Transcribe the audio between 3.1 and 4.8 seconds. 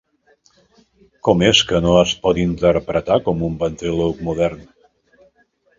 com un ventríloc modern?